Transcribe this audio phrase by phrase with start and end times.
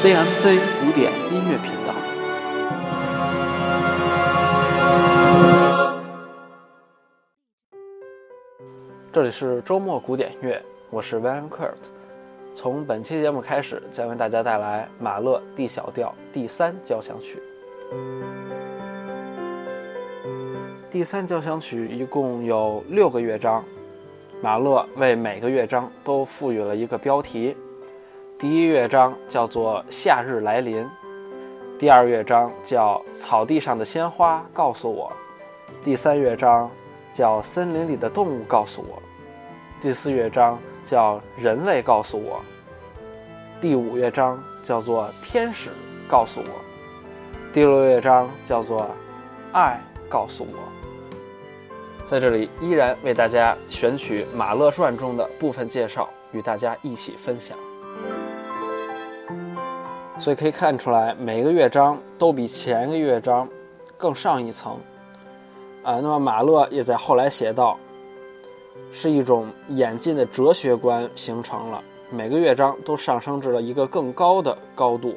[0.00, 1.92] CMC 古典音乐频道。
[9.10, 11.72] 这里是周末古典乐，我是 Van Kurt。
[12.52, 17.42] 从本期节目开始，将为大家带来马勒 D 小调第三交响曲。
[20.88, 23.64] 第三交响曲一共有六个乐章，
[24.40, 27.56] 马勒为每个乐章都赋予了一个标题。
[28.38, 30.84] 第一乐章叫做《夏日来临》，
[31.76, 35.12] 第二乐章叫《草地上的鲜花告诉我》，
[35.84, 36.70] 第三乐章
[37.12, 38.96] 叫《森林里的动物告诉我》，
[39.82, 42.36] 第四乐章叫《人类告诉我》，
[43.60, 45.70] 第五乐章叫做《天使
[46.06, 46.46] 告诉我》，
[47.52, 48.82] 第六乐章叫做
[49.50, 52.04] 《爱告诉我》。
[52.08, 57.58] 在这里，依然为大家选取马勒传中的部分介绍，与大家一起分享。
[60.18, 63.48] 所以可以看出来，每个乐章都比前一个乐章
[63.96, 64.76] 更上一层。
[65.84, 67.78] 啊，那么马勒也在后来写道，
[68.90, 75.14] 是一种演进的哲学观形成了，每个乐章都上升至了一个更高的高度。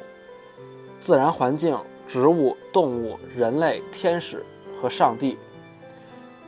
[1.00, 4.46] 自然环境、植物、动物、人类、天使
[4.80, 5.36] 和上帝。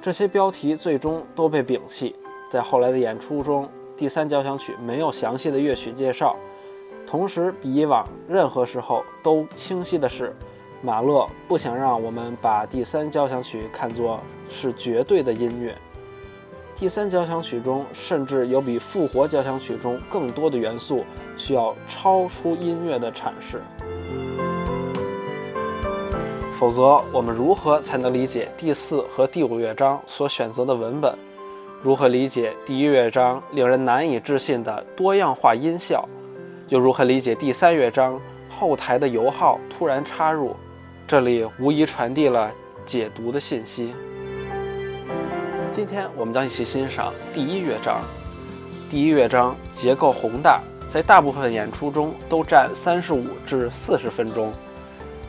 [0.00, 2.14] 这些标题最终都被摒弃，
[2.48, 6.36] 在后来的演出中，第三交响曲没有详细的乐曲介绍。
[7.14, 10.34] 同时，比以往任何时候都清晰的是，
[10.82, 15.72] 马勒不想让我们把第三交响曲看作是绝对的音乐。
[16.74, 21.04] 第三交响曲中甚至有比复活交响曲中更多的元素
[21.36, 23.62] 需要超出音乐的阐释。
[26.58, 31.16] 否则，我们如何才能理解第四和第五乐章所选择的文本？
[31.80, 36.08] 如何理解第一乐章令人难以置信的多样化音效？
[36.68, 40.56] 又如何理解第三乐章后台的油耗突然插入？
[41.06, 42.50] 这里无疑传递了
[42.86, 43.94] 解读的信息。
[45.70, 48.00] 今天我们将一起欣赏第一乐章。
[48.90, 54.50] 第一乐章结构宏大，在大部分演出中都占三十五至四十分钟。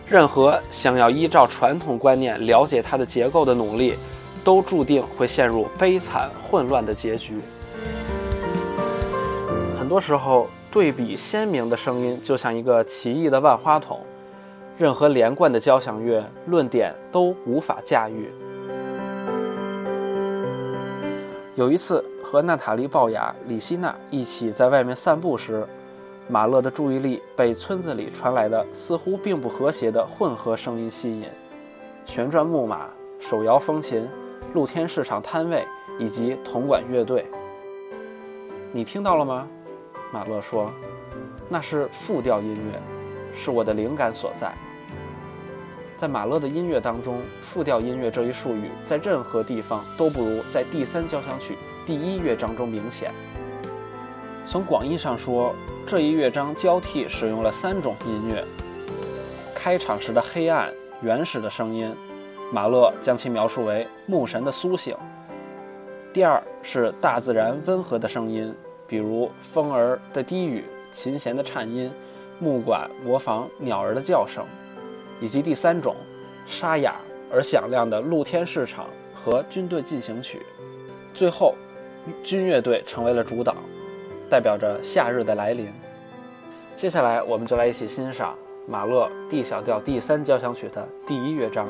[0.07, 3.95] 任何想要依照传统观念了解它的结构的努力，
[4.41, 7.41] 都注定会陷入悲惨混乱的结局。
[9.77, 14.01] 很多时候，对比鲜明的声音就像一个奇异的万花筒，
[14.77, 18.29] 任何连贯的交响乐论点都无法驾驭。
[21.55, 25.65] 有一次，和娜塔莉·鲍雅、李希娜一起在外面散步时。
[26.27, 31.29] 马勒的注意力被村子里传来的似乎并不和谐的混合声音吸引：
[32.03, 34.05] 旋转木马、手摇风琴、
[34.53, 35.65] 露天市场摊位
[35.97, 37.25] 以及铜管乐队。
[38.73, 39.47] 你听到了吗？
[40.15, 40.71] 马勒说
[41.49, 42.81] ：“那是复调音乐，
[43.37, 44.49] 是我的灵感所在。”
[45.97, 53.11] 在马勒的音乐当中，“复调音乐”这一术语在任何地方都不如在第三交响曲第一乐章中明显。
[54.45, 55.53] 从广义上说，
[55.85, 58.41] 这一乐章交替使用了三种音乐：
[59.53, 60.71] 开场时的黑暗、
[61.01, 61.93] 原始的声音，
[62.53, 64.95] 马勒将其描述为牧神的苏醒；
[66.13, 68.55] 第二是大自然温和的声音，
[68.87, 71.91] 比如风儿的低语、琴弦的颤音、
[72.39, 74.43] 木管模仿鸟儿的叫声；
[75.19, 75.95] 以及第三种
[76.45, 76.95] 沙哑
[77.31, 80.41] 而响亮的露天市场和军队进行曲。
[81.13, 81.55] 最后，
[82.23, 83.55] 军乐队成为了主导。
[84.27, 85.71] 代表着夏日的来临。
[86.75, 88.35] 接下来，我们就来一起欣赏
[88.67, 91.69] 马勒 D 小调第三交响曲的第一乐章。